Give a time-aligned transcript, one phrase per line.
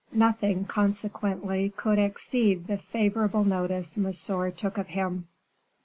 [0.13, 5.27] Nothing, consequently, could exceed the favorable notice Monsieur took of him.